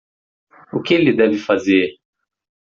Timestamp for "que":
0.81-0.95